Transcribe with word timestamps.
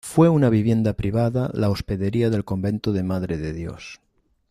Fue 0.03 0.29
una 0.29 0.49
vivienda 0.49 0.93
privada 0.93 1.51
y 1.53 1.57
la 1.59 1.69
hospedería 1.69 2.31
del 2.31 2.43
convento 2.43 2.91
de 2.91 3.03
Madre 3.03 3.37
de 3.37 3.53
Dios. 3.53 4.01